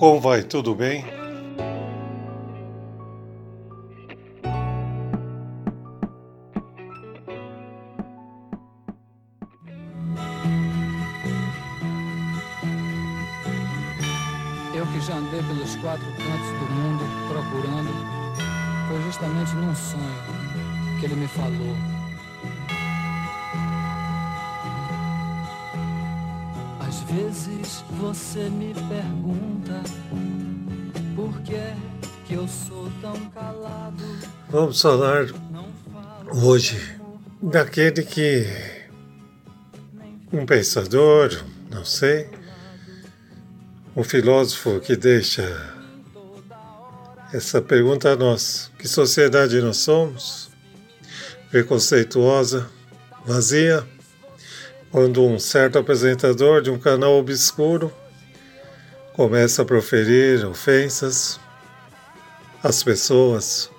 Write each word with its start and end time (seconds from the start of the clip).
Como 0.00 0.18
vai? 0.18 0.42
Tudo 0.42 0.74
bem? 0.74 1.04
Eu 14.74 14.86
que 14.86 15.00
já 15.02 15.16
andei 15.16 15.42
pelos 15.42 15.76
quatro 15.76 16.06
cantos 16.12 16.48
do 16.48 16.72
mundo 16.72 17.04
procurando, 17.28 17.92
foi 18.88 19.02
justamente 19.02 19.54
num 19.54 19.74
sonho 19.74 20.98
que 20.98 21.04
ele 21.04 21.16
me 21.16 21.28
falou. 21.28 21.89
Vezes 27.10 27.84
você 27.98 28.48
me 28.48 28.72
pergunta 28.74 29.82
por 31.16 31.40
que 31.42 31.60
que 32.26 32.34
eu 32.34 32.46
sou 32.46 32.90
tão 33.00 33.28
calado. 33.30 34.04
Vamos 34.48 34.80
falar 34.80 35.26
hoje 36.32 36.80
daquele 37.42 38.02
que 38.02 38.46
um 40.32 40.46
pensador, 40.46 41.44
não 41.68 41.84
sei, 41.84 42.28
um 43.96 44.04
filósofo 44.04 44.78
que 44.78 44.94
deixa 44.94 45.42
essa 47.32 47.60
pergunta 47.60 48.12
a 48.12 48.16
nós: 48.16 48.70
que 48.78 48.86
sociedade 48.86 49.60
nós 49.60 49.78
somos? 49.78 50.48
Preconceituosa, 51.50 52.70
vazia, 53.26 53.84
quando 54.90 55.22
um 55.22 55.38
certo 55.38 55.78
apresentador 55.78 56.62
de 56.62 56.70
um 56.70 56.78
canal 56.78 57.14
obscuro 57.14 57.92
começa 59.12 59.62
a 59.62 59.64
proferir 59.64 60.44
ofensas 60.44 61.38
às 62.62 62.82
pessoas, 62.82 63.70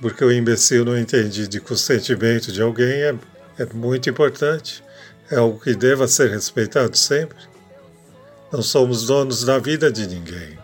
porque 0.00 0.24
o 0.24 0.32
imbecil 0.32 0.84
não 0.84 0.96
entende 0.96 1.48
de 1.48 1.60
que 1.60 1.72
o 1.72 1.76
sentimento 1.76 2.52
de 2.52 2.62
alguém 2.62 3.02
é, 3.02 3.14
é 3.58 3.66
muito 3.74 4.08
importante, 4.08 4.82
é 5.30 5.36
algo 5.36 5.58
que 5.58 5.74
deva 5.74 6.06
ser 6.06 6.30
respeitado 6.30 6.96
sempre. 6.96 7.38
Não 8.52 8.62
somos 8.62 9.06
donos 9.06 9.44
da 9.44 9.58
vida 9.58 9.90
de 9.90 10.06
ninguém. 10.06 10.56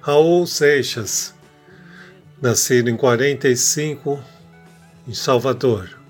Raul 0.00 0.46
Seixas, 0.46 1.32
nascido 2.40 2.90
em 2.90 2.96
45 2.96 4.22
em 5.08 5.14
Salvador. 5.14 6.01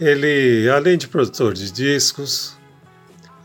Ele, 0.00 0.68
além 0.70 0.96
de 0.96 1.08
produtor 1.08 1.54
de 1.54 1.72
discos, 1.72 2.56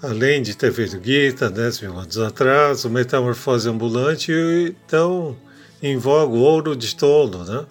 além 0.02 0.42
de 0.42 0.56
ter 0.56 0.72
feito 0.72 1.00
Guita 1.00 1.50
10 1.50 1.82
mil 1.82 1.98
anos 1.98 2.18
atrás, 2.18 2.86
o 2.86 2.90
Metamorfose 2.90 3.68
Ambulante 3.68 4.32
e 4.32 4.76
tão 4.88 5.36
em 5.82 5.98
voga 5.98 6.34
o 6.34 6.40
Ouro 6.40 6.76
de 6.76 6.96
Tolo, 6.96 7.44
né? 7.44 7.66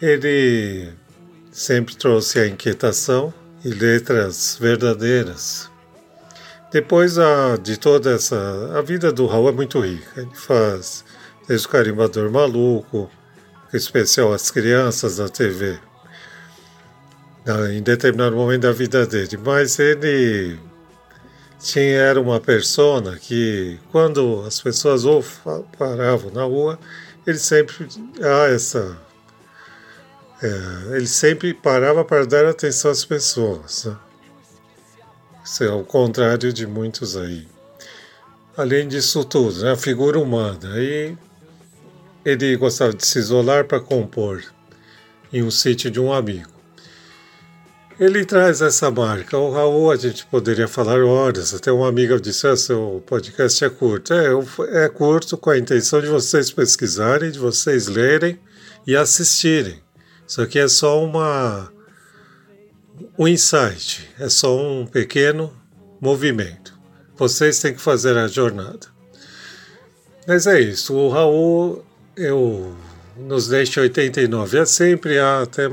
Ele 0.00 0.92
sempre 1.50 1.96
trouxe 1.96 2.38
a 2.38 2.46
inquietação 2.46 3.32
e 3.64 3.68
letras 3.68 4.56
verdadeiras. 4.60 5.70
Depois 6.70 7.18
a, 7.18 7.56
de 7.56 7.78
toda 7.78 8.12
essa. 8.12 8.72
A 8.76 8.82
vida 8.82 9.10
do 9.10 9.26
Raul 9.26 9.48
é 9.48 9.52
muito 9.52 9.80
rica. 9.80 10.20
Ele 10.20 10.34
faz 10.34 11.04
desde 11.48 11.66
o 11.66 11.70
Carimbador 11.70 12.30
Maluco, 12.30 13.10
especial 13.72 14.32
às 14.32 14.50
crianças 14.50 15.16
da 15.16 15.28
TV, 15.28 15.78
em 17.72 17.82
determinado 17.82 18.36
momento 18.36 18.62
da 18.62 18.72
vida 18.72 19.06
dele. 19.06 19.38
Mas 19.38 19.78
ele 19.78 20.58
tinha, 21.58 21.96
era 21.96 22.20
uma 22.20 22.40
persona 22.40 23.16
que, 23.16 23.78
quando 23.90 24.44
as 24.46 24.60
pessoas 24.60 25.04
ou 25.04 25.24
paravam 25.76 26.30
na 26.30 26.44
rua, 26.44 26.78
ele 27.26 27.38
sempre. 27.38 27.88
Ah, 28.20 28.48
essa. 28.48 28.96
É, 30.40 30.96
ele 30.96 31.06
sempre 31.06 31.52
parava 31.52 32.04
para 32.04 32.24
dar 32.24 32.46
atenção 32.46 32.90
às 32.90 33.04
pessoas. 33.04 33.84
Né? 33.86 33.96
Isso 35.44 35.64
é 35.64 35.68
ao 35.68 35.84
contrário 35.84 36.52
de 36.52 36.66
muitos 36.66 37.16
aí. 37.16 37.48
Além 38.56 38.86
disso 38.86 39.24
tudo, 39.24 39.62
né, 39.62 39.72
a 39.72 39.76
figura 39.76 40.18
humana. 40.18 40.78
E 40.78 41.16
ele 42.24 42.56
gostava 42.56 42.92
de 42.92 43.04
se 43.04 43.18
isolar 43.18 43.64
para 43.64 43.80
compor 43.80 44.42
em 45.32 45.42
um 45.42 45.50
sítio 45.50 45.90
de 45.90 45.98
um 45.98 46.12
amigo. 46.12 46.57
Ele 47.98 48.24
traz 48.24 48.60
essa 48.60 48.90
marca. 48.92 49.36
O 49.36 49.50
Raul, 49.50 49.90
a 49.90 49.96
gente 49.96 50.24
poderia 50.26 50.68
falar 50.68 51.02
horas. 51.02 51.52
Até 51.52 51.72
uma 51.72 51.88
amiga 51.88 52.20
disse: 52.20 52.46
ah, 52.46 52.56
seu 52.56 53.02
podcast 53.04 53.64
é 53.64 53.68
curto. 53.68 54.14
É, 54.14 54.84
é 54.84 54.88
curto 54.88 55.36
com 55.36 55.50
a 55.50 55.58
intenção 55.58 56.00
de 56.00 56.06
vocês 56.06 56.50
pesquisarem, 56.50 57.32
de 57.32 57.40
vocês 57.40 57.88
lerem 57.88 58.38
e 58.86 58.94
assistirem. 58.94 59.82
Isso 60.26 60.40
aqui 60.40 60.60
é 60.60 60.68
só 60.68 61.02
uma 61.02 61.72
um 63.18 63.26
insight, 63.26 64.08
é 64.18 64.28
só 64.28 64.56
um 64.56 64.86
pequeno 64.86 65.52
movimento. 66.00 66.78
Vocês 67.16 67.58
têm 67.60 67.74
que 67.74 67.80
fazer 67.80 68.16
a 68.16 68.28
jornada. 68.28 68.86
Mas 70.26 70.46
é 70.46 70.60
isso. 70.60 70.94
O 70.94 71.08
Raul 71.08 71.84
eu 72.16 72.76
nos 73.16 73.48
deixa 73.48 73.80
89. 73.80 74.58
É 74.58 74.64
sempre 74.64 75.18
há 75.18 75.42
até 75.42 75.68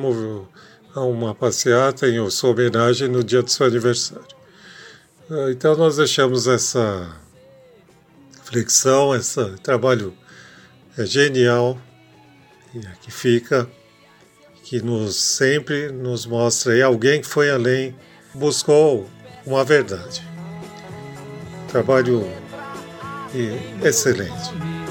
há 0.95 1.01
uma 1.01 1.35
passeata 1.35 2.07
em 2.07 2.29
sua 2.29 2.51
homenagem 2.51 3.09
no 3.09 3.23
dia 3.23 3.43
do 3.43 3.51
seu 3.51 3.65
aniversário. 3.65 4.25
Então 5.51 5.75
nós 5.75 5.97
deixamos 5.97 6.47
essa 6.47 7.13
reflexão, 8.39 9.13
esse 9.13 9.43
trabalho 9.57 10.13
é 10.97 11.05
genial 11.05 11.77
e 12.73 12.79
aqui 12.87 13.11
fica 13.11 13.67
que 14.63 14.81
nos 14.81 15.15
sempre 15.15 15.91
nos 15.91 16.25
mostra 16.25 16.73
aí 16.73 16.81
alguém 16.81 17.21
que 17.21 17.27
foi 17.27 17.49
além, 17.51 17.95
buscou 18.33 19.09
uma 19.45 19.63
verdade. 19.63 20.23
Trabalho 21.67 22.25
excelente. 23.83 24.84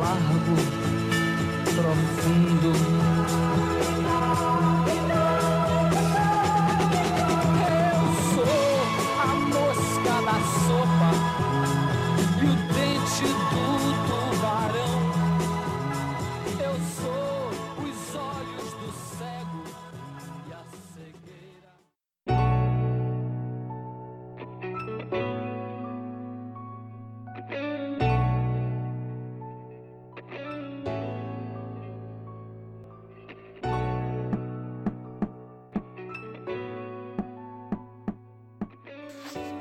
Largo, 0.00 0.56
profundo. 1.76 3.71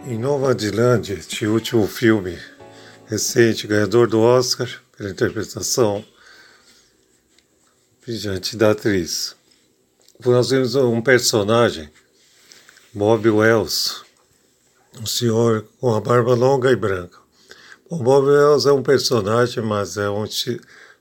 Em 0.03 0.18
Nova 0.18 0.57
Zelândia, 0.57 1.13
este 1.13 1.45
último 1.45 1.86
filme 1.86 2.36
recente, 3.06 3.68
ganhador 3.68 4.07
do 4.07 4.19
Oscar 4.19 4.68
pela 4.98 5.12
interpretação 5.12 6.03
brilhante 8.03 8.57
da 8.57 8.71
atriz. 8.71 9.36
Nós 10.25 10.50
vimos 10.50 10.74
um 10.74 11.03
personagem, 11.03 11.88
Bob 12.92 13.30
Wells, 13.30 14.01
um 15.00 15.06
senhor 15.06 15.68
com 15.80 15.94
a 15.94 16.01
barba 16.01 16.33
longa 16.33 16.71
e 16.71 16.75
branca. 16.75 17.19
O 17.88 17.98
Bob 17.98 18.25
Wells 18.25 18.65
é 18.65 18.71
um 18.71 18.81
personagem, 18.81 19.63
mas 19.63 19.98
é 19.98 20.09
um, 20.09 20.25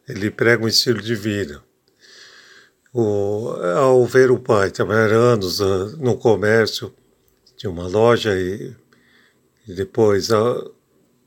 ele 0.06 0.30
prega 0.30 0.62
um 0.62 0.68
estilo 0.68 1.00
de 1.00 1.14
vida. 1.14 1.62
O, 2.92 3.48
ao 3.78 4.04
ver 4.04 4.30
o 4.30 4.38
pai 4.38 4.70
trabalhar 4.70 5.10
anos 5.10 5.58
no 5.96 6.18
comércio 6.18 6.92
de 7.56 7.66
uma 7.66 7.86
loja 7.86 8.36
e, 8.38 8.74
e 9.70 9.74
depois 9.74 10.30
uh, 10.30 10.74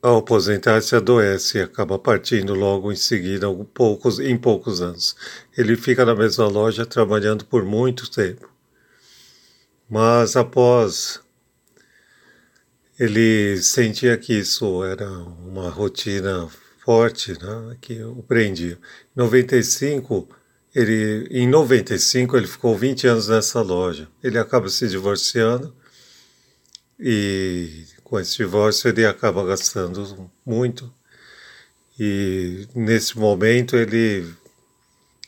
ao 0.02 0.18
aposentar-se, 0.18 0.94
adoece 0.96 1.58
e 1.58 1.62
acaba 1.62 1.98
partindo 1.98 2.54
logo 2.54 2.92
em 2.92 2.96
seguida, 2.96 3.48
poucos, 3.74 4.20
em 4.20 4.38
poucos 4.38 4.82
anos. 4.82 5.16
Ele 5.58 5.78
fica 5.78 6.04
na 6.04 6.14
mesma 6.14 6.46
loja 6.48 6.86
trabalhando 6.86 7.46
por 7.46 7.64
muito 7.64 8.12
tempo. 8.12 8.50
Mas 9.90 10.36
após 10.36 11.22
ele 13.00 13.58
sentia 13.62 14.18
que 14.18 14.34
isso 14.34 14.84
era 14.84 15.10
uma 15.10 15.70
rotina 15.70 16.50
forte, 16.84 17.32
né, 17.32 17.78
que 17.80 18.04
o 18.04 18.22
prendia. 18.24 18.78
Em 19.16 19.22
95, 19.22 20.28
ele, 20.76 21.28
em 21.32 21.48
95 21.48 22.36
ele 22.36 22.48
ficou 22.48 22.78
20 22.78 23.08
anos 23.08 23.30
nessa 23.30 23.62
loja. 23.62 24.10
Ele 24.22 24.38
acaba 24.38 24.68
se 24.68 24.86
divorciando 24.90 25.74
e 27.00 27.86
com 28.14 28.20
esse 28.20 28.38
divórcio 28.38 28.90
ele 28.90 29.08
acaba 29.08 29.44
gastando 29.44 30.30
muito. 30.46 30.94
E 32.00 32.68
nesse 32.76 33.18
momento 33.18 33.76
ele 33.76 34.32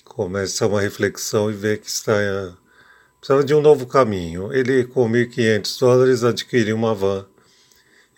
começa 0.03 0.67
uma 0.67 0.81
reflexão 0.81 1.49
e 1.49 1.55
vê 1.55 1.77
que 1.77 1.87
está 1.87 2.13
precisava 3.17 3.43
de 3.43 3.55
um 3.55 3.61
novo 3.61 3.87
caminho. 3.87 4.53
Ele 4.53 4.85
com 4.85 5.09
1.500 5.09 5.79
dólares 5.79 6.23
adquire 6.23 6.71
uma 6.73 6.93
van 6.93 7.25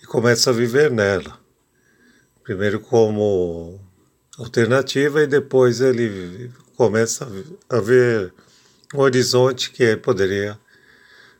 e 0.03 0.05
começa 0.05 0.49
a 0.49 0.53
viver 0.53 0.91
nela. 0.91 1.39
Primeiro 2.43 2.81
como 2.81 3.79
alternativa 4.37 5.23
e 5.23 5.27
depois 5.27 5.79
ele 5.79 6.51
começa 6.75 7.25
a 7.69 7.79
ver 7.79 8.33
um 8.93 8.99
horizonte 8.99 9.71
que 9.71 9.95
poderia 9.95 10.59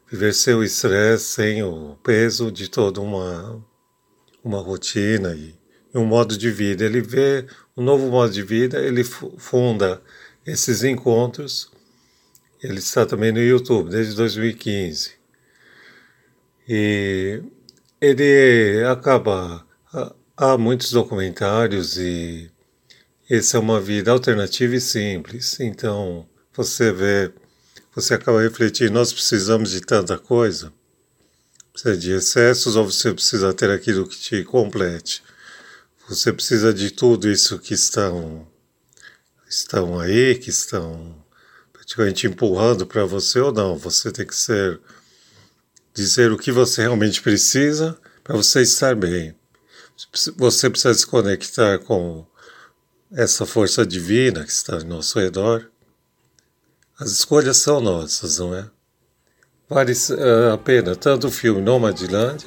viver 0.10 0.34
sem 0.34 0.54
o 0.54 0.64
estresse, 0.64 1.26
sem 1.26 1.64
o 1.64 1.98
peso 2.04 2.52
de 2.52 2.70
toda 2.70 3.02
uma, 3.02 3.64
uma 4.44 4.62
rotina 4.62 5.36
e, 5.36 5.54
e 5.94 5.98
um 5.98 6.06
modo 6.06 6.38
de 6.38 6.50
vida. 6.50 6.86
Ele 6.86 7.02
vê 7.02 7.46
um 7.76 7.84
novo 7.84 8.08
modo 8.08 8.32
de 8.34 8.42
vida, 8.42 8.80
ele 8.80 9.04
funda 9.04 10.02
esses 10.46 10.84
encontros. 10.84 11.70
Ele 12.64 12.80
está 12.80 13.06
também 13.06 13.32
no 13.32 13.40
YouTube 13.40 13.90
desde 13.90 14.16
2015. 14.16 15.12
E 16.68 17.42
ele 18.02 18.84
acaba. 18.86 19.66
Há 20.40 20.56
muitos 20.56 20.92
documentários 20.92 21.98
e 21.98 22.52
essa 23.28 23.58
é 23.58 23.60
uma 23.60 23.82
vida 23.82 24.12
alternativa 24.12 24.76
e 24.76 24.80
simples. 24.80 25.60
Então, 25.60 26.30
você 26.54 26.92
vê 26.92 27.34
você 27.98 28.14
acaba 28.14 28.40
refletindo, 28.40 28.94
nós 28.94 29.12
precisamos 29.12 29.72
de 29.72 29.82
tanta 29.82 30.20
coisa, 30.20 30.72
precisa 31.74 31.98
de 31.98 32.12
excessos 32.12 32.76
ou 32.76 32.86
você 32.86 33.12
precisa 33.12 33.52
ter 33.56 33.72
aquilo 33.72 34.08
que 34.08 34.16
te 34.16 34.44
complete? 34.44 35.24
Você 36.08 36.32
precisa 36.32 36.72
de 36.72 36.92
tudo 36.92 37.28
isso 37.28 37.58
que 37.58 37.74
estão, 37.74 38.48
estão 39.50 40.00
aí, 40.00 40.36
que 40.36 40.52
estão 40.52 41.26
praticamente 41.74 42.28
empurrando 42.28 42.86
para 42.86 43.04
você 43.04 43.40
ou 43.40 43.52
não? 43.52 43.76
Você 43.80 44.12
tem 44.12 44.28
que 44.28 44.36
ser, 44.36 44.80
dizer 45.92 46.32
o 46.32 46.38
que 46.38 46.52
você 46.52 46.82
realmente 46.82 47.20
precisa 47.20 47.98
para 48.24 48.38
você 48.38 48.62
estar 48.62 48.96
bem. 48.96 49.34
Você 50.38 50.70
precisa 50.70 50.94
se 50.94 51.08
conectar 51.08 51.80
com 51.80 52.28
essa 53.12 53.44
força 53.44 53.84
divina 53.84 54.44
que 54.44 54.52
está 54.52 54.76
ao 54.76 54.84
nosso 54.84 55.18
redor 55.18 55.72
as 57.00 57.12
escolhas 57.12 57.58
são 57.58 57.80
nossas, 57.80 58.40
não 58.40 58.56
é? 58.56 58.66
Vale 59.70 59.92
uh, 59.92 60.54
a 60.54 60.58
pena 60.58 60.96
tanto 60.96 61.28
o 61.28 61.32
filme 61.32 61.62
Nomadland 61.62 62.44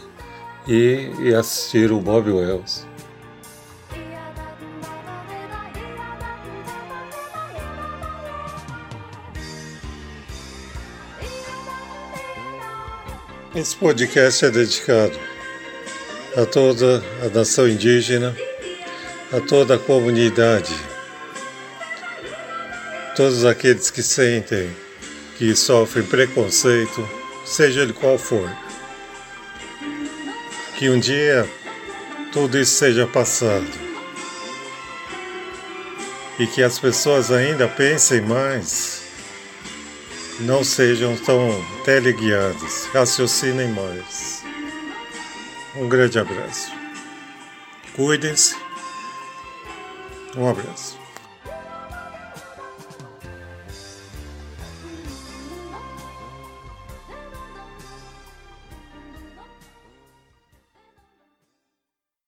e, 0.67 1.11
e 1.21 1.35
assistir 1.35 1.93
o 1.93 2.01
Bob 2.01 2.31
Wells. 2.33 2.85
Esse 13.55 13.77
podcast 13.77 14.45
é 14.45 14.51
dedicado 14.51 15.19
a 16.37 16.47
toda 16.47 17.03
a 17.25 17.29
nação 17.29 17.69
indígena, 17.69 18.35
a 19.33 19.41
toda 19.41 19.75
a 19.75 19.79
comunidade 19.79 20.75
todos 23.17 23.45
aqueles 23.45 23.91
que 23.91 24.03
sentem 24.03 24.71
que 25.39 25.57
sofrem 25.57 26.05
preconceito, 26.05 27.09
seja 27.47 27.81
ele 27.81 27.93
qual 27.93 28.19
for. 28.19 28.51
Que 30.79 30.91
um 30.91 30.99
dia 30.99 31.49
tudo 32.33 32.59
isso 32.59 32.75
seja 32.75 33.07
passado 33.07 33.67
e 36.39 36.47
que 36.47 36.63
as 36.63 36.79
pessoas 36.79 37.31
ainda 37.31 37.69
pensem 37.69 38.21
mais, 38.21 39.03
não 40.41 40.65
sejam 40.65 41.17
tão 41.17 41.63
teleguiadas, 41.85 42.87
raciocinem 42.93 43.69
mais. 43.69 44.43
Um 45.77 45.89
grande 45.89 46.19
abraço. 46.19 46.71
Cuidem-se. 47.95 48.57
Um 50.37 50.49
abraço. 50.49 51.00